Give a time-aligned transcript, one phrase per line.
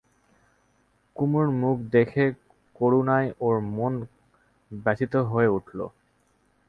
[1.15, 2.25] কুমুর মুখ দেখে
[2.75, 3.93] করুণায় ওর মন
[4.71, 5.79] ব্যথিত হয়ে উঠল।